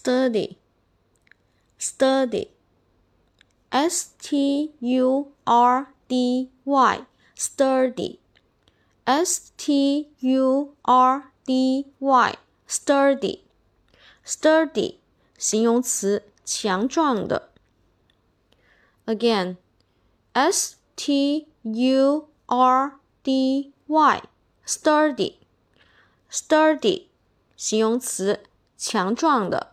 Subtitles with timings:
[0.00, 0.56] study,
[1.78, 2.50] study,
[3.70, 8.18] s t u r d y, sturdy,
[9.04, 13.40] s t u r d y, sturdy,
[14.24, 14.96] sturdy，
[15.38, 17.50] 形容词，强壮的。
[19.04, 19.56] Again,
[20.32, 24.22] s t u r d y,
[24.66, 25.36] sturdy,
[26.30, 27.06] sturdy，
[27.56, 28.42] 形容词，
[28.76, 29.72] 强壮的。